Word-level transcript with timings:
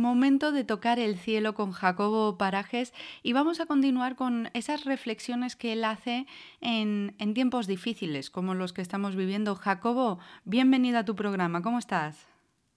momento 0.00 0.52
de 0.52 0.64
tocar 0.64 0.98
el 0.98 1.16
cielo 1.16 1.54
con 1.54 1.72
Jacobo 1.72 2.36
Parajes 2.38 2.92
y 3.22 3.32
vamos 3.32 3.60
a 3.60 3.66
continuar 3.66 4.16
con 4.16 4.50
esas 4.54 4.84
reflexiones 4.84 5.56
que 5.56 5.72
él 5.72 5.84
hace 5.84 6.26
en, 6.60 7.14
en 7.18 7.34
tiempos 7.34 7.66
difíciles 7.66 8.30
como 8.30 8.54
los 8.54 8.72
que 8.72 8.82
estamos 8.82 9.14
viviendo. 9.16 9.54
Jacobo, 9.54 10.18
bienvenido 10.44 10.98
a 10.98 11.04
tu 11.04 11.14
programa, 11.14 11.62
¿cómo 11.62 11.78
estás? 11.78 12.26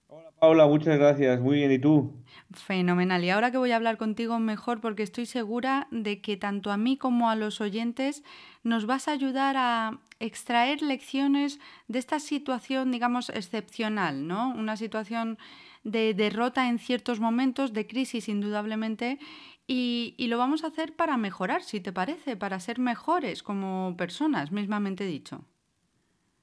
Hola 0.08 0.30
Paula, 0.38 0.66
muchas 0.66 0.96
gracias. 0.96 1.40
Muy 1.40 1.56
bien, 1.56 1.72
¿y 1.72 1.78
tú? 1.78 2.12
Fenomenal. 2.52 3.24
Y 3.24 3.30
ahora 3.30 3.50
que 3.50 3.58
voy 3.58 3.72
a 3.72 3.76
hablar 3.76 3.96
contigo 3.96 4.38
mejor 4.38 4.80
porque 4.80 5.02
estoy 5.02 5.26
segura 5.26 5.88
de 5.90 6.20
que 6.20 6.36
tanto 6.36 6.70
a 6.70 6.76
mí 6.76 6.96
como 6.96 7.30
a 7.30 7.34
los 7.34 7.60
oyentes 7.60 8.22
nos 8.62 8.86
vas 8.86 9.08
a 9.08 9.12
ayudar 9.12 9.56
a 9.56 9.98
extraer 10.20 10.82
lecciones 10.82 11.58
de 11.88 11.98
esta 11.98 12.20
situación, 12.20 12.92
digamos, 12.92 13.28
excepcional, 13.30 14.28
¿no? 14.28 14.50
Una 14.50 14.76
situación 14.76 15.36
de 15.84 16.14
derrota 16.14 16.68
en 16.68 16.78
ciertos 16.78 17.20
momentos, 17.20 17.72
de 17.72 17.86
crisis 17.86 18.28
indudablemente, 18.28 19.18
y, 19.66 20.14
lo 20.28 20.36
vamos 20.36 20.64
a 20.64 20.66
hacer 20.66 20.94
para 20.94 21.16
mejorar, 21.16 21.62
si 21.62 21.80
te 21.80 21.92
parece, 21.92 22.36
para 22.36 22.60
ser 22.60 22.78
mejores 22.78 23.42
como 23.42 23.94
personas, 23.96 24.52
mismamente 24.52 25.04
dicho. 25.04 25.44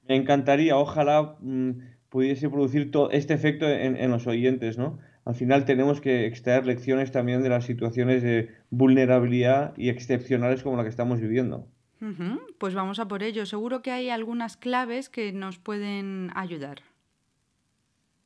Me 0.08 0.16
encantaría, 0.16 0.76
ojalá 0.76 1.36
mm, 1.40 1.70
pudiese 2.08 2.48
producir 2.48 2.90
todo 2.90 3.10
este 3.10 3.34
efecto 3.34 3.68
en, 3.68 4.10
los 4.10 4.26
oyentes, 4.26 4.76
¿no? 4.76 4.98
Al 5.24 5.36
final 5.36 5.64
tenemos 5.64 6.00
que 6.00 6.26
extraer 6.26 6.66
lecciones 6.66 7.12
también 7.12 7.44
de 7.44 7.48
las 7.48 7.64
situaciones 7.64 8.24
de 8.24 8.50
vulnerabilidad 8.70 9.72
y 9.76 9.88
excepcionales 9.88 10.64
como 10.64 10.76
la 10.76 10.82
que 10.82 10.88
estamos 10.88 11.20
viviendo. 11.20 11.68
Pues 12.58 12.74
vamos 12.74 12.98
a 12.98 13.06
por 13.06 13.22
ello. 13.22 13.46
Seguro 13.46 13.80
que 13.82 13.92
hay 13.92 14.10
algunas 14.10 14.56
claves 14.56 15.08
que 15.08 15.32
nos 15.32 15.58
pueden 15.58 16.32
ayudar. 16.34 16.82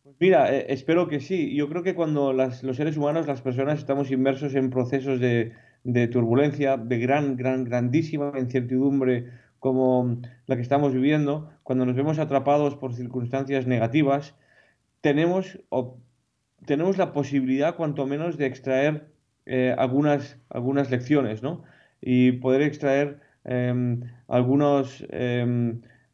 Pues 0.06 0.18
mira, 0.20 0.54
eh, 0.54 0.66
espero 0.68 1.08
que 1.08 1.18
sí. 1.18 1.56
Yo 1.56 1.68
creo 1.68 1.82
que 1.82 1.96
cuando 1.96 2.32
los 2.32 2.60
seres 2.76 2.96
humanos, 2.96 3.26
las 3.26 3.42
personas, 3.42 3.80
estamos 3.80 4.12
inmersos 4.12 4.54
en 4.54 4.70
procesos 4.70 5.18
de, 5.18 5.52
de 5.82 6.06
turbulencia, 6.06 6.76
de 6.76 6.98
gran, 7.00 7.36
gran, 7.36 7.64
grandísima 7.64 8.32
incertidumbre, 8.38 9.32
como 9.58 10.20
la 10.46 10.54
que 10.54 10.62
estamos 10.62 10.94
viviendo, 10.94 11.50
cuando 11.64 11.84
nos 11.86 11.96
vemos 11.96 12.20
atrapados 12.20 12.76
por 12.76 12.94
circunstancias 12.94 13.66
negativas, 13.66 14.36
tenemos, 15.00 15.58
tenemos 16.66 16.98
la 16.98 17.12
posibilidad, 17.12 17.74
cuanto 17.74 18.06
menos, 18.06 18.38
de 18.38 18.46
extraer 18.46 19.08
eh, 19.44 19.74
algunas, 19.76 20.38
algunas 20.50 20.88
lecciones, 20.88 21.42
¿no? 21.42 21.64
Y 22.00 22.30
poder 22.32 22.62
extraer 22.62 23.18
em, 23.42 24.02
algunas 24.28 25.04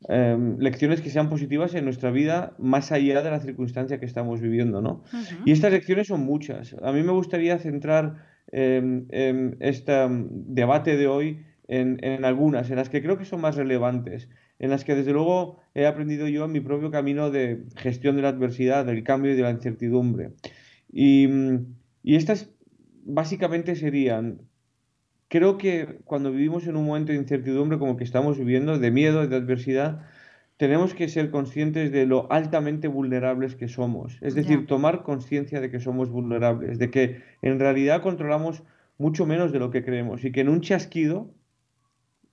em, 0.08 0.55
em, 0.55 0.58
lecciones 0.58 1.00
que 1.00 1.11
sean 1.11 1.28
positivas 1.28 1.75
en 1.75 1.84
nuestra 1.84 2.11
vida, 2.11 2.55
más 2.58 2.92
allá 2.92 3.22
de 3.22 3.31
la 3.31 3.41
circunstancia 3.41 3.98
que 3.98 4.06
estamos 4.06 4.41
viviendo, 4.41 4.81
¿no? 4.81 5.03
Y 5.44 5.53
estas 5.53 5.72
lecciones 5.72 6.09
son 6.09 6.20
muchas. 6.20 6.77
A 6.83 6.92
mí 6.92 7.03
me 7.03 7.12
gustaría 7.12 7.59
centrar 7.59 8.33
este 8.53 9.92
debate 10.11 10.97
de 10.97 11.06
hoy 11.06 11.41
en, 11.69 12.25
algunas, 12.25 12.70
en 12.70 12.77
las 12.77 12.91
que 12.91 13.03
creo 13.03 13.17
que 13.17 13.25
son 13.25 13.41
más 13.41 13.56
relevantes, 13.56 14.28
en 14.59 14.70
las 14.70 14.84
que 14.84 14.94
desde 14.94 15.12
luego 15.12 15.59
he 15.75 15.86
aprendido 15.86 16.28
yo 16.28 16.44
en 16.44 16.53
mi 16.53 16.61
propio 16.61 16.91
camino 16.91 17.31
de 17.31 17.64
gestión 17.77 18.16
de 18.16 18.22
la 18.22 18.28
adversidad, 18.28 18.84
del 18.84 19.03
cambio 19.05 19.33
y 19.33 19.37
de 19.37 19.42
la 19.42 19.50
incertidumbre. 19.50 20.33
Y, 20.92 21.28
y 22.03 22.16
estas 22.16 22.50
básicamente 23.05 23.75
serían, 23.75 24.42
creo 25.33 25.56
que 25.56 25.98
cuando 26.05 26.30
vivimos 26.30 26.66
en 26.66 26.77
un 26.77 26.84
momento 26.84 27.11
de 27.11 27.16
incertidumbre 27.16 27.78
como 27.78 27.97
que 27.97 28.05
estamos 28.05 28.36
viviendo, 28.36 28.78
de 28.78 28.91
miedo, 28.91 29.27
de 29.27 29.34
adversidad, 29.34 30.02
tenemos 30.58 30.92
que 30.92 31.08
ser 31.08 31.30
conscientes 31.30 31.91
de 31.91 32.05
lo 32.05 32.30
altamente 32.30 32.86
vulnerables 32.86 33.56
que 33.56 33.66
somos. 33.66 34.19
Es 34.20 34.34
decir, 34.34 34.66
tomar 34.66 35.03
conciencia 35.05 35.62
de 35.62 35.70
que 35.70 35.80
somos 35.80 36.10
vulnerables, 36.10 36.78
de 36.78 36.91
que 36.91 37.22
en 37.41 37.58
realidad 37.58 38.03
controlamos 38.03 38.62
mucho 38.98 39.25
menos 39.25 39.53
de 39.53 39.58
lo 39.58 39.70
que 39.70 39.83
creemos 39.83 40.22
y 40.22 40.33
que 40.33 40.42
en 40.42 40.50
un 40.50 40.60
chasquido 40.60 41.30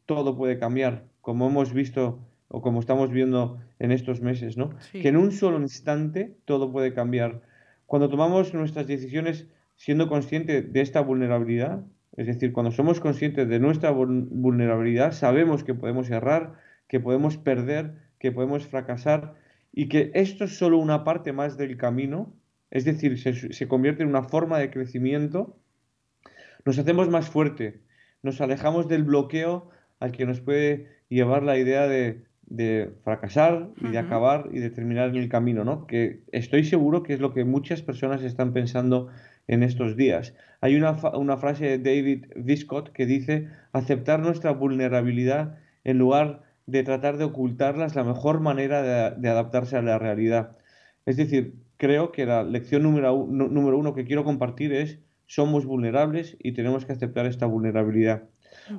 todo 0.06 0.36
puede 0.36 0.60
cambiar, 0.60 1.06
como 1.22 1.48
hemos 1.48 1.72
visto 1.72 2.20
o 2.50 2.62
como 2.62 2.82
estamos 2.82 3.12
viendo 3.12 3.62
en 3.80 3.94
estos 3.94 4.20
meses, 4.20 4.58
¿no? 4.58 4.72
Que 4.92 5.08
en 5.08 5.16
un 5.16 5.32
solo 5.32 5.58
instante 5.62 6.36
todo 6.44 6.70
puede 6.70 6.94
cambiar. 6.94 7.44
Cuando 7.86 8.10
tomamos 8.10 8.54
nuestras 8.54 8.88
decisiones 8.88 9.48
siendo 9.78 10.10
conscientes 10.10 10.74
de 10.74 10.82
esta 10.82 11.00
vulnerabilidad, 11.00 11.86
es 12.18 12.28
decir, 12.28 12.52
cuando 12.52 12.72
somos 12.72 13.00
conscientes 13.00 13.48
de 13.48 13.60
nuestra 13.60 13.92
vulnerabilidad, 13.92 15.12
sabemos 15.12 15.64
que 15.64 15.74
podemos 15.74 16.10
errar, 16.10 16.56
que 16.88 17.00
podemos 17.00 17.38
perder, 17.38 17.96
que 18.20 18.32
podemos 18.32 18.68
fracasar 18.68 19.36
y 19.72 19.88
que 19.88 20.12
esto 20.14 20.46
es 20.46 20.58
solo 20.58 20.78
una 20.78 21.04
parte 21.04 21.32
más 21.34 21.58
del 21.58 21.78
camino, 21.78 22.34
es 22.72 22.86
decir, 22.86 23.18
se, 23.20 23.54
se 23.54 23.68
convierte 23.68 24.04
en 24.04 24.10
una 24.10 24.24
forma 24.24 24.60
de 24.60 24.70
crecimiento, 24.70 25.58
nos 26.66 26.78
hacemos 26.78 27.10
más 27.10 27.30
fuerte, 27.30 27.82
nos 28.22 28.42
alejamos 28.42 28.88
del 28.88 29.04
bloqueo 29.04 29.70
al 30.00 30.12
que 30.12 30.26
nos 30.26 30.42
puede 30.42 30.88
llevar 31.10 31.44
la 31.44 31.58
idea 31.58 31.88
de, 31.88 32.26
fracasar 33.04 33.70
y 33.80 33.90
de 33.90 34.00
acabar 34.00 34.50
y 34.52 34.60
de 34.60 34.72
terminar 34.72 35.10
en 35.10 35.18
el 35.18 35.30
camino, 35.30 35.64
¿no? 35.64 35.86
Que 35.86 36.24
estoy 36.32 36.64
seguro 36.64 37.04
que 37.04 37.14
es 37.14 37.20
lo 37.20 37.32
que 37.32 37.46
muchas 37.46 37.84
personas 37.84 38.24
están 38.24 38.54
pensando 38.54 39.10
en 39.50 39.64
estos 39.64 39.98
días. 39.98 40.36
Hay 40.62 40.76
una, 40.76 40.92
una 41.18 41.36
frase 41.38 41.66
de 41.66 41.78
David 41.80 42.28
Viscott 42.36 42.92
que 42.92 43.06
dice, 43.08 43.50
aceptar 43.74 44.20
nuestra 44.20 44.52
vulnerabilidad 44.52 45.58
en 45.84 45.98
lugar 45.98 46.44
de 46.68 46.84
tratar 46.84 47.18
de 47.18 47.24
ocultarla 47.24 47.88
es 47.88 47.96
la 47.96 48.04
mejor 48.04 48.42
manera 48.42 48.84
de, 49.18 49.30
adaptarse 49.30 49.76
a 49.76 49.82
la 49.82 49.98
realidad. 49.98 50.56
Es 51.08 51.18
decir, 51.18 51.56
creo 51.78 52.12
que 52.12 52.28
la 52.28 52.44
lección 52.44 52.84
número, 52.84 53.26
número 53.28 53.78
uno 53.78 53.96
que 53.96 54.06
quiero 54.06 54.24
compartir 54.24 54.72
es, 54.72 55.00
somos 55.26 55.66
vulnerables 55.66 56.38
y 56.40 56.52
tenemos 56.52 56.86
que 56.86 56.94
aceptar 56.94 57.26
esta 57.26 57.48
vulnerabilidad. 57.48 58.30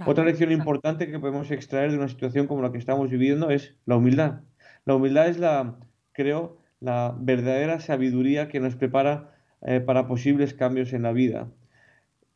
Otra 0.07 0.25
lección 0.25 0.53
importante 0.53 1.11
que 1.11 1.19
podemos 1.19 1.51
extraer 1.51 1.91
de 1.91 1.99
una 1.99 2.09
situación 2.09 2.47
como 2.47 2.63
la 2.63 2.71
que 2.71 2.79
estamos 2.79 3.11
viviendo 3.11 3.51
es 3.51 3.75
la 3.87 3.97
humildad. 3.97 4.43
La 4.85 4.95
humildad 4.95 5.29
es 5.29 5.39
la, 5.39 5.79
creo, 6.13 6.59
la 6.79 7.17
verdadera 7.19 7.81
sabiduría 7.81 8.47
que 8.47 8.61
nos 8.61 8.77
prepara 8.77 9.33
eh, 9.63 9.81
para 9.81 10.07
posibles 10.07 10.55
cambios 10.55 10.93
en 10.93 11.03
la 11.03 11.13
vida. 11.13 11.49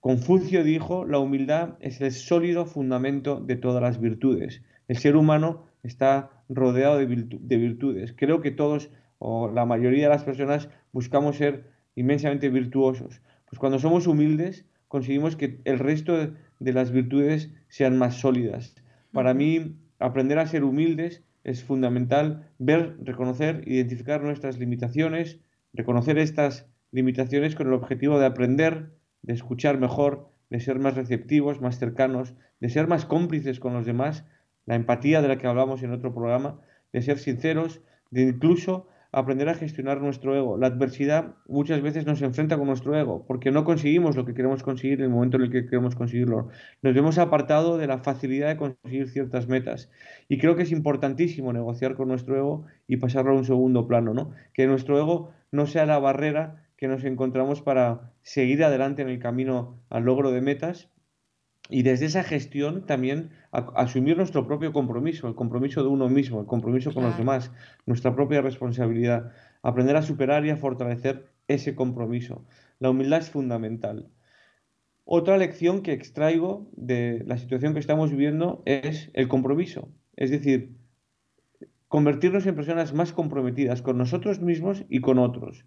Confucio 0.01 0.62
dijo, 0.62 1.07
la 1.07 1.19
humildad 1.19 1.77
es 1.81 2.01
el 2.01 2.12
sólido 2.12 2.67
fundamento 2.67 3.41
de 3.41 3.57
todas 3.57 3.83
las 3.83 4.01
virtudes. 4.01 4.62
El 4.89 4.99
ser 4.99 5.17
humano 5.17 5.65
está 5.83 6.31
rodeado 6.49 6.99
de, 6.99 7.07
de 7.07 7.57
virtudes. 7.57 8.15
Creo 8.17 8.43
que 8.43 8.51
todos, 8.51 8.91
o 9.19 9.51
la 9.51 9.65
mayoría 9.65 10.05
de 10.05 10.15
las 10.15 10.25
personas, 10.25 10.69
buscamos 10.93 11.37
ser 11.37 11.71
inmensamente 11.95 12.51
virtuosos. 12.51 13.23
Pues 13.49 13.59
cuando 13.59 13.79
somos 13.79 14.06
humildes, 14.06 14.67
conseguimos 14.89 15.37
que 15.37 15.61
el 15.65 15.79
resto 15.79 16.35
de 16.59 16.73
las 16.73 16.91
virtudes 16.91 17.51
sean 17.69 17.97
más 17.97 18.17
sólidas. 18.17 18.75
Para 19.12 19.33
mí, 19.33 19.77
aprender 19.99 20.39
a 20.39 20.47
ser 20.47 20.65
humildes 20.65 21.23
es 21.45 21.62
fundamental 21.62 22.51
ver, 22.59 22.97
reconocer, 23.03 23.62
identificar 23.67 24.23
nuestras 24.23 24.59
limitaciones, 24.59 25.41
reconocer 25.73 26.19
estas 26.19 26.67
limitaciones 26.94 27.56
con 27.56 27.66
el 27.66 27.72
objetivo 27.72 28.21
de 28.21 28.27
aprender, 28.27 28.93
de 29.22 29.34
escuchar 29.34 29.78
mejor, 29.78 30.28
de 30.49 30.60
ser 30.60 30.78
más 30.78 30.94
receptivos, 30.94 31.60
más 31.60 31.78
cercanos, 31.81 32.34
de 32.60 32.69
ser 32.69 32.87
más 32.87 33.05
cómplices 33.05 33.59
con 33.59 33.75
los 33.75 33.84
demás, 33.84 34.25
la 34.65 34.77
empatía 34.77 35.21
de 35.21 35.27
la 35.27 35.37
que 35.37 35.49
hablamos 35.49 35.82
en 35.82 35.91
otro 35.91 36.15
programa, 36.15 36.60
de 36.93 37.03
ser 37.03 37.19
sinceros, 37.19 37.81
de 38.12 38.22
incluso 38.22 38.87
aprender 39.10 39.49
a 39.49 39.55
gestionar 39.55 40.00
nuestro 40.00 40.37
ego. 40.37 40.56
La 40.56 40.69
adversidad 40.69 41.34
muchas 41.49 41.82
veces 41.82 42.06
nos 42.06 42.22
enfrenta 42.22 42.56
con 42.56 42.69
nuestro 42.69 42.97
ego, 42.97 43.25
porque 43.26 43.50
no 43.50 43.65
conseguimos 43.65 44.15
lo 44.15 44.25
que 44.25 44.34
queremos 44.34 44.62
conseguir 44.62 45.00
en 45.00 45.06
el 45.06 45.11
momento 45.11 45.37
en 45.37 45.44
el 45.44 45.50
que 45.50 45.65
queremos 45.66 45.97
conseguirlo. 45.97 46.49
Nos 46.82 46.94
vemos 46.94 47.19
apartado 47.19 47.76
de 47.76 47.88
la 47.88 47.99
facilidad 47.99 48.49
de 48.49 48.56
conseguir 48.56 49.09
ciertas 49.09 49.49
metas. 49.49 49.91
Y 50.28 50.38
creo 50.38 50.55
que 50.55 50.62
es 50.62 50.71
importantísimo 50.71 51.53
negociar 51.53 51.97
con 51.97 52.06
nuestro 52.06 52.37
ego 52.37 52.66
y 52.87 52.99
pasarlo 52.99 53.32
a 53.32 53.37
un 53.37 53.44
segundo 53.44 53.88
plano, 53.88 54.15
¿no? 54.15 54.31
Que 54.53 54.69
nuestro 54.69 54.97
ego 54.97 55.32
no 55.50 55.66
sea 55.66 55.87
la 55.87 55.99
barrera 55.99 56.64
que 56.84 56.89
nos 56.89 57.05
encontramos 57.05 57.62
para 57.62 58.12
seguir 58.21 58.62
adelante 58.62 59.00
en 59.00 59.09
el 59.09 59.19
camino 59.19 59.81
al 59.88 60.05
logro 60.05 60.32
de 60.32 60.43
metas, 60.43 60.91
y 61.70 61.82
desde 61.82 62.05
esa 62.05 62.23
gestión 62.23 62.85
también 62.85 63.31
asumir 63.53 64.19
nuestro 64.19 64.47
propio 64.47 64.75
compromiso, 64.75 65.26
el 65.26 65.35
compromiso 65.35 65.82
de 65.82 65.88
uno 65.88 66.11
mismo, 66.11 66.41
el 66.41 66.47
compromiso 66.47 66.93
con 66.93 67.05
los 67.05 67.17
demás, 67.17 67.50
nuestra 67.87 68.14
propia 68.14 68.43
responsabilidad, 68.43 69.32
aprender 69.62 69.97
a 69.97 70.03
superar 70.03 70.44
y 70.44 70.50
a 70.50 70.59
fortalecer 70.59 71.31
ese 71.49 71.75
compromiso. 71.75 72.44
La 72.81 72.91
humildad 72.91 73.20
es 73.20 73.31
fundamental. 73.31 74.11
Otra 75.06 75.38
lección 75.38 75.81
que 75.81 75.94
extraigo 75.94 76.69
de 76.76 77.25
la 77.26 77.38
situación 77.38 77.73
que 77.73 77.81
estamos 77.81 78.11
viviendo 78.11 78.62
es 78.67 79.11
el 79.14 79.29
compromiso, 79.29 79.88
es 80.17 80.31
decir, 80.31 80.76
convertirnos 81.88 82.44
en 82.44 82.56
personas 82.56 82.93
más 82.93 83.14
comprometidas 83.14 83.81
con 83.81 83.97
nosotros 83.97 84.43
mismos 84.43 84.85
y 84.91 85.00
con 85.00 85.19
otros. 85.19 85.64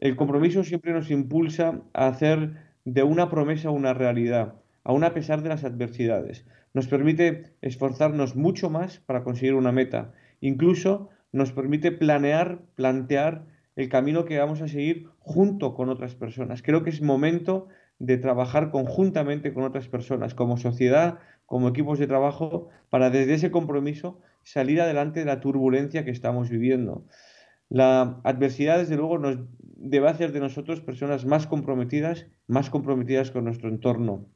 El 0.00 0.16
compromiso 0.16 0.64
siempre 0.64 0.92
nos 0.92 1.10
impulsa 1.10 1.82
a 1.92 2.06
hacer 2.08 2.56
de 2.84 3.02
una 3.02 3.28
promesa 3.28 3.70
una 3.70 3.94
realidad 3.94 4.54
aun 4.84 5.04
a 5.04 5.14
pesar 5.14 5.42
de 5.42 5.48
las 5.48 5.64
adversidades. 5.64 6.44
Nos 6.74 6.86
permite 6.88 7.54
esforzarnos 7.60 8.36
mucho 8.36 8.70
más 8.70 8.98
para 9.00 9.22
conseguir 9.22 9.54
una 9.54 9.72
meta. 9.72 10.12
Incluso 10.40 11.10
nos 11.32 11.52
permite 11.52 11.92
planear, 11.92 12.62
plantear 12.74 13.46
el 13.76 13.88
camino 13.88 14.24
que 14.24 14.38
vamos 14.38 14.62
a 14.62 14.68
seguir 14.68 15.08
junto 15.18 15.74
con 15.74 15.88
otras 15.88 16.14
personas. 16.14 16.62
Creo 16.62 16.82
que 16.82 16.90
es 16.90 17.02
momento 17.02 17.68
de 17.98 18.16
trabajar 18.16 18.70
conjuntamente 18.70 19.52
con 19.52 19.64
otras 19.64 19.88
personas, 19.88 20.34
como 20.34 20.56
sociedad, 20.56 21.18
como 21.46 21.68
equipos 21.68 21.98
de 21.98 22.06
trabajo, 22.06 22.68
para 22.88 23.10
desde 23.10 23.34
ese 23.34 23.50
compromiso 23.50 24.20
salir 24.42 24.80
adelante 24.80 25.20
de 25.20 25.26
la 25.26 25.40
turbulencia 25.40 26.04
que 26.04 26.10
estamos 26.10 26.48
viviendo. 26.48 27.04
La 27.70 28.20
adversidad, 28.24 28.78
desde 28.78 28.96
luego, 28.96 29.18
nos 29.18 29.38
debe 29.76 30.08
hacer 30.08 30.32
de 30.32 30.40
nosotros 30.40 30.80
personas 30.80 31.24
más 31.24 31.46
comprometidas, 31.46 32.26
más 32.46 32.68
comprometidas 32.68 33.30
con 33.30 33.44
nuestro 33.44 33.70
entorno. 33.70 34.26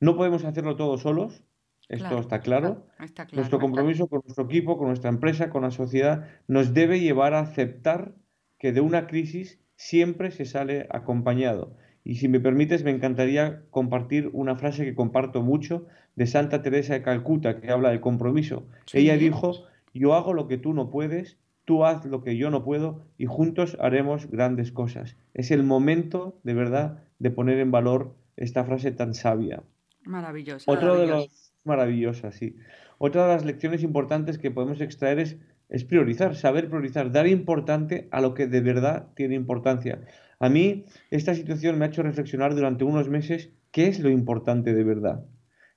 No 0.00 0.16
podemos 0.16 0.44
hacerlo 0.44 0.76
todos 0.76 1.02
solos, 1.02 1.42
esto 1.88 2.18
está, 2.18 2.40
claro. 2.40 2.86
Nuestro 3.32 3.60
compromiso 3.60 4.08
con 4.08 4.22
nuestro 4.24 4.44
equipo, 4.44 4.78
con 4.78 4.88
nuestra 4.88 5.10
empresa, 5.10 5.50
con 5.50 5.62
la 5.62 5.70
sociedad, 5.70 6.28
nos 6.48 6.74
debe 6.74 7.00
llevar 7.00 7.34
a 7.34 7.40
aceptar 7.40 8.14
que 8.58 8.72
de 8.72 8.80
una 8.80 9.06
crisis 9.06 9.60
siempre 9.76 10.30
se 10.30 10.46
sale 10.46 10.86
acompañado. 10.90 11.76
Y 12.02 12.16
si 12.16 12.28
me 12.28 12.40
permites, 12.40 12.84
me 12.84 12.92
encantaría 12.92 13.64
compartir 13.70 14.30
una 14.32 14.56
frase 14.56 14.84
que 14.84 14.94
comparto 14.94 15.42
mucho 15.42 15.86
de 16.14 16.26
Santa 16.26 16.62
Teresa 16.62 16.94
de 16.94 17.02
Calcuta, 17.02 17.60
que 17.60 17.70
habla 17.70 17.90
del 17.90 18.00
compromiso. 18.00 18.68
Ella 18.92 19.16
dijo, 19.16 19.52
yo 19.92 20.14
hago 20.14 20.32
lo 20.32 20.46
que 20.46 20.56
tú 20.56 20.72
no 20.72 20.90
puedes, 20.90 21.38
tú 21.66 21.84
haz 21.84 22.06
lo 22.06 22.22
que 22.22 22.38
yo 22.38 22.48
no 22.50 22.64
puedo 22.64 23.02
y 23.18 23.26
juntos 23.26 23.76
haremos 23.80 24.30
grandes 24.30 24.72
cosas. 24.72 25.16
Es 25.34 25.50
el 25.50 25.64
momento, 25.64 26.40
de 26.44 26.54
verdad, 26.54 27.02
de 27.18 27.30
poner 27.30 27.58
en 27.58 27.70
valor 27.70 28.14
esta 28.36 28.64
frase 28.64 28.92
tan 28.92 29.12
sabia. 29.12 29.62
Maravillosa. 30.04 30.70
Otro 30.70 30.96
de 30.96 31.08
los 31.08 31.52
maravillosa, 31.64 32.30
sí. 32.30 32.56
Otra 32.98 33.26
de 33.26 33.34
las 33.34 33.44
lecciones 33.44 33.82
importantes 33.82 34.38
que 34.38 34.52
podemos 34.52 34.80
extraer 34.80 35.18
es, 35.18 35.36
es 35.68 35.84
priorizar, 35.84 36.36
saber 36.36 36.68
priorizar, 36.68 37.10
dar 37.10 37.26
importante 37.26 38.08
a 38.12 38.20
lo 38.20 38.32
que 38.32 38.46
de 38.46 38.60
verdad 38.60 39.08
tiene 39.16 39.34
importancia. 39.34 40.00
A 40.38 40.48
mí 40.48 40.84
esta 41.10 41.34
situación 41.34 41.78
me 41.78 41.84
ha 41.84 41.88
hecho 41.88 42.04
reflexionar 42.04 42.54
durante 42.54 42.84
unos 42.84 43.08
meses 43.08 43.50
qué 43.72 43.88
es 43.88 43.98
lo 43.98 44.08
importante 44.08 44.72
de 44.72 44.84
verdad, 44.84 45.26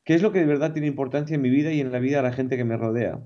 qué 0.06 0.14
es 0.14 0.22
lo 0.22 0.32
que 0.32 0.40
de 0.40 0.46
verdad 0.46 0.74
tiene 0.74 0.88
importancia 0.88 1.36
en 1.36 1.42
mi 1.42 1.50
vida 1.50 1.74
y 1.74 1.82
en 1.82 1.92
la 1.92 2.00
vida 2.00 2.18
de 2.18 2.24
la 2.24 2.34
gente 2.34 2.56
que 2.56 2.66
me 2.66 2.78
rodea. 2.78 3.20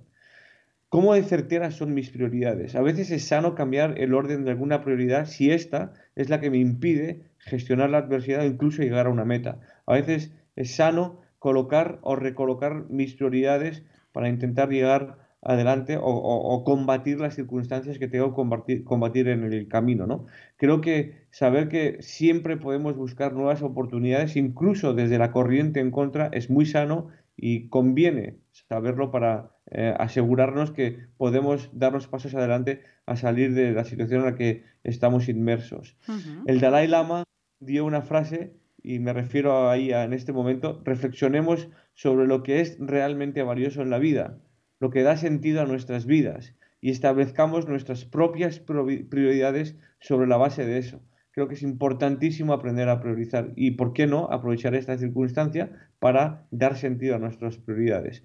¿Cómo 0.94 1.16
de 1.16 1.24
certeras 1.24 1.74
son 1.74 1.96
mis 1.96 2.12
prioridades? 2.12 2.76
A 2.76 2.84
veces 2.84 3.10
es 3.10 3.26
sano 3.28 3.56
cambiar 3.56 3.98
el 3.98 4.14
orden 4.14 4.46
de 4.46 4.52
alguna 4.52 4.84
prioridad 4.84 5.26
si 5.26 5.50
esta 5.50 5.92
es 6.16 6.30
la 6.30 6.40
que 6.40 6.52
me 6.52 6.60
impide 6.60 7.24
gestionar 7.40 7.90
la 7.90 7.98
adversidad 7.98 8.42
o 8.42 8.46
incluso 8.46 8.84
llegar 8.84 9.08
a 9.08 9.10
una 9.10 9.26
meta. 9.26 9.60
A 9.88 9.94
veces 9.94 10.32
es 10.56 10.76
sano 10.76 11.20
colocar 11.40 11.98
o 12.04 12.16
recolocar 12.16 12.86
mis 12.92 13.16
prioridades 13.16 13.82
para 14.12 14.30
intentar 14.30 14.70
llegar 14.70 15.18
adelante 15.42 15.98
o, 16.00 16.64
combatir 16.64 17.20
las 17.20 17.34
circunstancias 17.34 17.98
que 17.98 18.08
tengo 18.08 18.30
que 18.30 18.36
combatir, 18.36 18.84
combatir, 18.84 19.30
en 19.30 19.52
el 19.52 19.68
camino, 19.68 20.06
¿no? 20.06 20.28
Creo 20.58 20.80
que 20.80 21.26
saber 21.32 21.70
que 21.70 21.98
siempre 22.02 22.56
podemos 22.56 22.96
buscar 22.96 23.34
nuevas 23.34 23.64
oportunidades, 23.64 24.36
incluso 24.36 24.94
desde 24.94 25.18
la 25.18 25.32
corriente 25.32 25.80
en 25.80 25.90
contra, 25.90 26.30
es 26.34 26.52
muy 26.52 26.68
sano 26.68 27.08
y 27.46 27.68
conviene 27.68 28.38
saberlo 28.54 29.12
para 29.12 29.52
eh, 29.70 29.94
asegurarnos 30.00 30.72
que 30.72 31.00
podemos 31.18 31.70
darnos 31.74 32.08
pasos 32.08 32.34
adelante 32.36 32.84
a 33.06 33.18
salir 33.18 33.54
de 33.54 33.74
la 33.74 33.84
situación 33.84 34.22
en 34.22 34.28
la 34.28 34.36
que 34.36 34.64
estamos 34.86 35.28
inmersos. 35.28 35.98
El 36.46 36.62
Dalai 36.62 36.88
Lama 36.88 37.26
dio 37.60 37.84
una 37.84 38.02
frase 38.02 38.54
y 38.82 39.00
me 39.00 39.12
refiero 39.12 39.70
ahí 39.70 39.92
a, 39.92 40.06
en 40.06 40.14
este 40.14 40.32
momento, 40.32 40.82
reflexionemos 40.86 41.68
sobre 41.96 42.28
lo 42.28 42.44
que 42.44 42.62
es 42.62 42.78
realmente 42.80 43.44
valioso 43.44 43.82
en 43.82 43.90
la 43.90 44.00
vida, 44.00 44.40
lo 44.80 44.90
que 44.90 45.04
da 45.04 45.18
sentido 45.18 45.64
a 45.64 45.66
nuestras 45.66 46.06
vidas 46.06 46.56
y 46.80 46.92
establezcamos 46.92 47.68
nuestras 47.68 48.06
propias 48.06 48.62
prioridades 48.62 49.76
sobre 50.00 50.28
la 50.28 50.38
base 50.38 50.66
de 50.66 50.78
eso. 50.78 51.02
Creo 51.34 51.48
que 51.48 51.56
es 51.56 51.64
importantísimo 51.64 52.54
aprender 52.54 52.88
a 52.90 53.02
priorizar 53.02 53.52
y, 53.56 53.72
¿por 53.72 53.94
qué 53.94 54.08
no?, 54.08 54.30
aprovechar 54.32 54.76
esta 54.76 54.98
circunstancia 54.98 55.72
para 56.00 56.46
dar 56.52 56.78
sentido 56.78 57.16
a 57.16 57.20
nuestras 57.20 57.58
prioridades. 57.58 58.24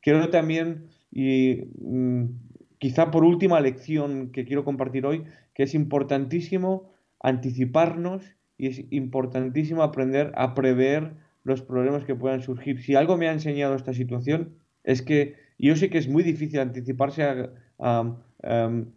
Creo 0.00 0.30
también, 0.30 0.86
y 1.12 1.68
mm, 1.78 2.24
quizá 2.78 3.10
por 3.10 3.24
última 3.24 3.60
lección 3.60 4.32
que 4.32 4.44
quiero 4.44 4.64
compartir 4.64 5.06
hoy, 5.06 5.24
que 5.54 5.64
es 5.64 5.74
importantísimo 5.74 6.92
anticiparnos 7.20 8.22
y 8.58 8.68
es 8.68 8.84
importantísimo 8.90 9.82
aprender 9.82 10.32
a 10.36 10.54
prever 10.54 11.14
los 11.44 11.62
problemas 11.62 12.04
que 12.04 12.14
puedan 12.14 12.42
surgir. 12.42 12.80
Si 12.82 12.94
algo 12.94 13.16
me 13.16 13.28
ha 13.28 13.32
enseñado 13.32 13.74
esta 13.74 13.94
situación 13.94 14.54
es 14.82 15.02
que 15.02 15.34
yo 15.58 15.76
sé 15.76 15.90
que 15.90 15.98
es 15.98 16.08
muy 16.08 16.22
difícil 16.22 16.60
anticiparse 16.60 17.22
a, 17.22 18.16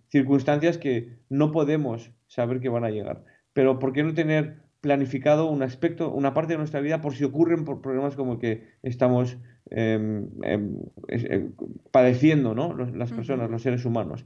circunstancias 0.09 0.77
que 0.77 1.17
no 1.29 1.51
podemos 1.51 2.11
saber 2.27 2.59
que 2.59 2.69
van 2.69 2.83
a 2.83 2.91
llegar. 2.91 3.23
Pero 3.53 3.79
¿por 3.79 3.93
qué 3.93 4.03
no 4.03 4.13
tener 4.13 4.57
planificado 4.81 5.49
un 5.49 5.61
aspecto, 5.61 6.11
una 6.11 6.33
parte 6.33 6.53
de 6.53 6.57
nuestra 6.57 6.79
vida 6.79 7.01
por 7.01 7.13
si 7.13 7.23
ocurren 7.23 7.65
por 7.65 7.81
problemas 7.81 8.15
como 8.15 8.33
el 8.33 8.39
que 8.39 8.67
estamos 8.81 9.37
em, 9.71 10.29
em, 10.43 10.77
em, 11.07 11.51
padeciendo 11.91 12.55
¿no? 12.55 12.73
las 12.73 13.11
personas, 13.11 13.49
los 13.49 13.61
seres 13.61 13.85
humanos? 13.85 14.25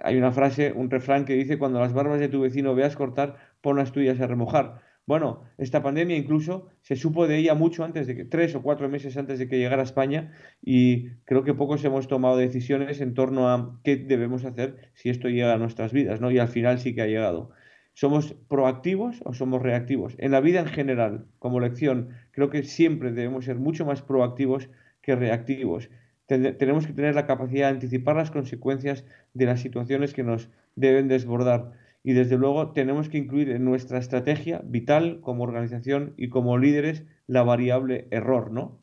Hay 0.00 0.16
una 0.16 0.32
frase, 0.32 0.72
un 0.72 0.90
refrán 0.90 1.24
que 1.24 1.34
dice, 1.34 1.58
cuando 1.58 1.80
las 1.80 1.92
barbas 1.92 2.20
de 2.20 2.28
tu 2.28 2.40
vecino 2.40 2.74
veas 2.74 2.96
cortar, 2.96 3.36
pon 3.60 3.76
las 3.76 3.92
tuyas 3.92 4.20
a 4.20 4.26
remojar. 4.26 4.80
Bueno, 5.08 5.44
esta 5.56 5.82
pandemia 5.82 6.18
incluso 6.18 6.68
se 6.82 6.94
supo 6.94 7.26
de 7.26 7.38
ella 7.38 7.54
mucho 7.54 7.82
antes 7.82 8.06
de 8.06 8.14
que, 8.14 8.26
tres 8.26 8.54
o 8.54 8.62
cuatro 8.62 8.90
meses 8.90 9.16
antes 9.16 9.38
de 9.38 9.48
que 9.48 9.56
llegara 9.56 9.80
a 9.80 9.84
España 9.84 10.32
y 10.62 11.12
creo 11.24 11.44
que 11.44 11.54
pocos 11.54 11.82
hemos 11.84 12.08
tomado 12.08 12.36
decisiones 12.36 13.00
en 13.00 13.14
torno 13.14 13.48
a 13.48 13.80
qué 13.84 13.96
debemos 13.96 14.44
hacer 14.44 14.90
si 14.92 15.08
esto 15.08 15.30
llega 15.30 15.54
a 15.54 15.56
nuestras 15.56 15.94
vidas, 15.94 16.20
¿no? 16.20 16.30
Y 16.30 16.38
al 16.38 16.48
final 16.48 16.78
sí 16.78 16.94
que 16.94 17.00
ha 17.00 17.06
llegado. 17.06 17.50
¿Somos 17.98 18.36
proactivos 18.46 19.20
o 19.24 19.32
somos 19.32 19.60
reactivos? 19.60 20.14
En 20.18 20.30
la 20.30 20.40
vida 20.40 20.60
en 20.60 20.68
general, 20.68 21.26
como 21.40 21.58
lección, 21.58 22.10
creo 22.30 22.48
que 22.48 22.62
siempre 22.62 23.10
debemos 23.10 23.46
ser 23.46 23.56
mucho 23.56 23.84
más 23.84 24.02
proactivos 24.02 24.70
que 25.02 25.16
reactivos. 25.16 25.90
tenemos 26.28 26.86
que 26.86 26.92
tener 26.92 27.16
la 27.16 27.26
capacidad 27.26 27.66
de 27.66 27.74
anticipar 27.74 28.14
las 28.14 28.30
consecuencias 28.30 29.04
de 29.34 29.46
las 29.46 29.60
situaciones 29.60 30.14
que 30.14 30.22
nos 30.22 30.48
deben 30.76 31.08
desbordar 31.08 31.72
y 32.04 32.12
desde 32.12 32.38
luego 32.38 32.70
tenemos 32.70 33.08
que 33.08 33.18
incluir 33.18 33.50
en 33.50 33.64
nuestra 33.64 33.98
estrategia 33.98 34.60
vital 34.62 35.18
como 35.20 35.42
organización 35.42 36.14
y 36.16 36.28
como 36.28 36.56
líderes 36.56 37.02
la 37.26 37.42
variable 37.42 38.06
error, 38.12 38.52
¿no? 38.52 38.78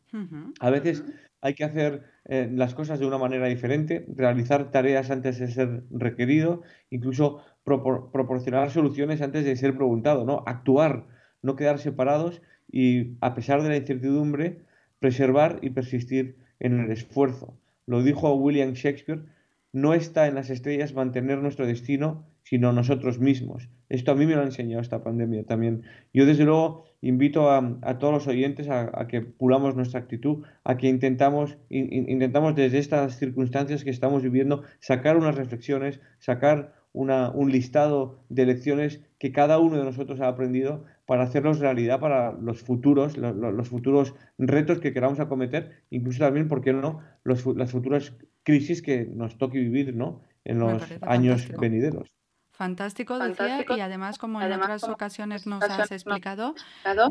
A 0.60 0.70
veces 0.70 1.06
hay 1.40 1.54
que 1.54 1.64
hacer 1.64 2.04
eh, 2.26 2.50
las 2.52 2.74
cosas 2.74 3.00
de 3.00 3.06
una 3.06 3.18
manera 3.18 3.46
diferente, 3.48 4.06
realizar 4.14 4.72
tareas 4.72 5.10
antes 5.12 5.40
de 5.40 5.48
ser 5.48 5.84
requerido, 5.92 6.64
incluso 6.90 7.44
proporcionar 7.66 8.72
soluciones 8.72 9.22
antes 9.22 9.44
de 9.44 9.56
ser 9.56 9.76
preguntado, 9.76 10.24
¿no? 10.24 10.44
Actuar, 10.46 11.08
no 11.42 11.56
quedar 11.56 11.80
separados 11.80 12.42
y 12.72 13.18
a 13.22 13.34
pesar 13.34 13.64
de 13.64 13.70
la 13.70 13.78
incertidumbre, 13.78 14.62
preservar 15.00 15.60
y 15.62 15.72
persistir 15.72 16.38
en 16.60 16.80
el 16.80 16.92
esfuerzo. 16.92 17.58
Lo 17.88 18.02
dijo 18.04 18.34
William 18.36 18.74
Shakespeare, 18.74 19.24
no 19.74 19.94
está 19.94 20.28
en 20.28 20.36
las 20.36 20.50
estrellas 20.50 20.94
mantener 20.94 21.40
nuestro 21.40 21.68
destino, 21.68 22.26
sino 22.44 22.72
nosotros 22.72 23.20
mismos. 23.20 23.70
Esto 23.90 24.12
a 24.12 24.16
mí 24.16 24.26
me 24.26 24.36
lo 24.36 24.42
ha 24.42 24.46
enseñado 24.46 24.82
esta 24.82 25.04
pandemia 25.04 25.46
también. 25.46 25.84
Yo 26.14 26.26
desde 26.26 26.46
luego 26.46 26.86
invito 27.02 27.52
a, 27.52 28.00
todos 28.00 28.14
los 28.14 28.28
oyentes 28.28 28.70
a, 28.70 29.08
que 29.08 29.22
pulamos 29.22 29.76
nuestra 29.76 30.00
actitud, 30.00 30.46
a 30.64 30.78
que 30.78 30.88
intentamos, 30.88 31.58
intentamos 31.70 32.56
desde 32.56 32.78
estas 32.78 33.18
circunstancias 33.18 33.84
que 33.84 33.90
estamos 33.90 34.24
viviendo 34.24 34.64
sacar 34.80 35.18
unas 35.18 35.36
reflexiones, 35.36 36.00
sacar 36.20 36.74
una, 36.96 37.30
un 37.30 37.52
listado 37.52 38.24
de 38.30 38.46
lecciones 38.46 39.02
que 39.20 39.32
cada 39.32 39.60
uno 39.60 39.78
de 39.78 39.84
nosotros 39.84 40.22
ha 40.22 40.28
aprendido 40.28 40.86
para 41.06 41.24
hacerlos 41.24 41.60
realidad 41.60 42.00
para 42.00 42.32
los 42.32 42.62
futuros, 42.62 43.18
los, 43.18 43.70
futuros 43.70 44.16
retos 44.38 44.80
que 44.80 44.94
queramos 44.94 45.20
acometer, 45.20 45.84
incluso 45.92 46.20
también, 46.20 46.48
¿por 46.48 46.62
qué 46.62 46.74
no?, 46.74 47.02
las 47.24 47.72
futuras 47.72 48.14
crisis 48.44 48.82
que 48.82 49.06
nos 49.06 49.38
toque 49.38 49.60
vivir 49.60 49.96
¿no? 49.96 50.22
en 50.46 50.60
los 50.60 50.84
años 51.02 51.48
venideros. 51.60 52.16
Fantástico, 52.52 53.20
decía, 53.20 53.66
y 53.68 53.82
además, 53.82 54.18
como 54.18 54.42
en 54.42 54.54
otras 54.54 54.86
ocasiones 54.86 55.46
nos 55.46 55.62
has 55.64 55.92
explicado, 55.92 56.56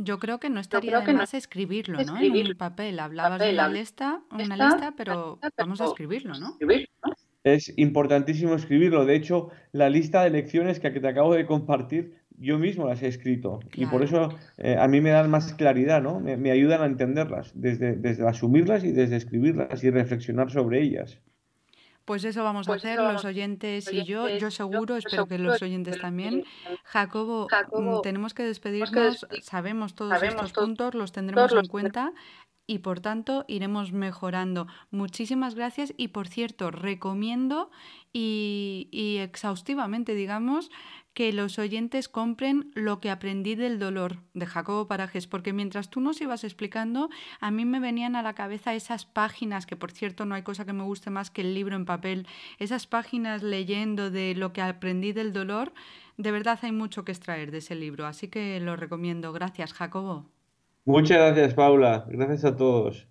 yo 0.01 0.19
creo 0.19 0.41
que 0.41 0.49
no 0.49 0.59
estaría 0.59 1.01
de 1.01 1.13
más 1.13 1.35
escribirlo, 1.35 2.03
¿no? 2.03 2.19
En 2.19 2.35
el 2.35 2.57
papel. 2.57 2.99
Hablabas 2.99 3.39
de 3.41 3.53
la 3.53 3.69
lista, 3.69 4.23
una 4.31 4.57
lista, 4.57 4.95
pero 4.97 5.39
vamos 5.59 5.83
a 5.83 5.85
escribirlo, 5.85 6.33
¿no? 6.39 6.57
Es 7.45 7.73
importantísimo 7.77 8.55
escribirlo. 8.55 9.05
De 9.05 9.15
hecho, 9.15 9.51
la 9.73 9.91
lista 9.91 10.25
de 10.25 10.31
lecciones 10.31 10.81
que 10.81 10.91
te 10.91 11.07
acabo 11.07 11.35
de 11.35 11.45
compartir, 11.45 12.17
yo 12.39 12.59
mismo 12.59 12.89
las 12.89 13.03
he 13.03 13.07
escrito. 13.09 13.61
Y 13.75 13.85
por 13.85 14.03
eso 14.03 14.31
eh, 14.57 14.77
a 14.79 14.89
mí 14.89 15.03
me 15.03 15.11
dan 15.11 15.31
más 15.31 15.53
claridad, 15.53 16.03
¿no? 16.03 16.21
Me, 16.21 16.51
ayudan 16.51 16.81
a 16.81 16.87
entenderlas, 16.87 17.53
desde, 17.55 17.97
desde 17.97 18.27
asumirlas 18.27 18.83
y 18.83 18.93
desde 18.93 19.17
escribirlas 19.17 19.85
y 19.85 19.91
reflexionar 19.91 20.51
sobre 20.51 20.83
ellas. 20.83 21.21
Pues 22.05 22.25
eso 22.25 22.45
vamos 22.45 22.69
a 22.69 22.73
pues 22.73 22.85
hacer 22.85 22.99
los 22.99 23.25
oyentes 23.25 23.91
y 23.91 24.05
yo. 24.05 24.29
Yo 24.29 24.51
seguro, 24.51 24.97
espero 24.97 25.27
que 25.27 25.39
los 25.39 25.63
oyentes 25.63 25.99
también. 25.99 26.45
Jacobo, 26.85 27.47
mm, 27.73 28.03
tenemos 28.03 28.35
que 28.35 28.43
despedirnos. 28.43 29.27
Sabemos 29.43 29.95
todos 29.95 30.23
estos 30.23 30.53
puntos, 30.53 30.95
los 30.95 31.13
tendremos 31.13 31.53
en 31.53 31.67
cuenta. 31.67 32.13
Y 32.67 32.79
por 32.79 33.01
tanto 33.01 33.45
iremos 33.49 33.93
mejorando. 33.93 34.67
Muchísimas 34.91 35.55
gracias 35.55 35.93
y 35.97 36.09
por 36.09 36.29
cierto, 36.29 36.71
recomiendo 36.71 37.71
y, 38.13 38.89
y 38.91 39.19
exhaustivamente, 39.19 40.15
digamos, 40.15 40.71
que 41.15 41.33
los 41.33 41.59
oyentes 41.61 42.09
compren 42.09 42.73
Lo 42.75 43.01
que 43.01 43.09
aprendí 43.11 43.55
del 43.55 43.79
dolor 43.79 44.19
de 44.35 44.47
Jacobo 44.47 44.89
Parajes, 44.89 45.27
porque 45.29 45.53
mientras 45.53 45.89
tú 45.89 46.01
nos 46.01 46.21
ibas 46.21 46.43
explicando, 46.43 47.09
a 47.41 47.51
mí 47.53 47.65
me 47.65 47.81
venían 47.81 48.17
a 48.17 48.23
la 48.23 48.35
cabeza 48.35 48.75
esas 48.75 49.07
páginas, 49.07 49.65
que 49.65 49.77
por 49.77 49.93
cierto 49.93 50.27
no 50.27 50.35
hay 50.35 50.43
cosa 50.43 50.65
que 50.65 50.73
me 50.73 50.83
guste 50.83 51.11
más 51.11 51.31
que 51.31 51.43
el 51.43 51.55
libro 51.55 51.77
en 51.77 51.85
papel, 51.85 52.27
esas 52.59 52.87
páginas 52.87 53.43
leyendo 53.43 54.11
de 54.11 54.35
Lo 54.35 54.53
que 54.53 54.61
aprendí 54.61 55.13
del 55.13 55.33
dolor, 55.33 55.73
de 56.17 56.33
verdad 56.33 56.59
hay 56.63 56.73
mucho 56.73 57.05
que 57.05 57.13
extraer 57.13 57.53
de 57.53 57.59
ese 57.59 57.77
libro, 57.77 58.07
así 58.07 58.29
que 58.29 58.59
lo 58.61 58.77
recomiendo. 58.77 59.33
Gracias, 59.33 59.73
Jacobo. 59.73 60.34
Muchas 60.87 61.19
gracias, 61.19 61.53
Paula. 61.55 62.07
Gracias 62.09 62.45
a 62.47 62.57
todos. 62.57 63.07